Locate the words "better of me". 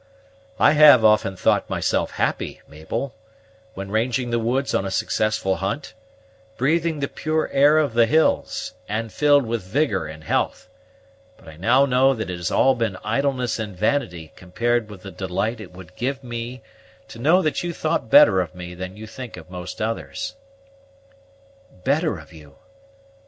18.09-18.73